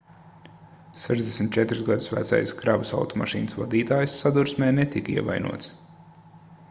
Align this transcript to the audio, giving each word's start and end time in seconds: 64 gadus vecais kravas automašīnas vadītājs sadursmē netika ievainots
64 1.01 1.57
gadus 1.89 2.09
vecais 2.13 2.53
kravas 2.61 2.93
automašīnas 3.01 3.59
vadītājs 3.61 4.17
sadursmē 4.23 4.71
netika 4.79 5.19
ievainots 5.19 5.71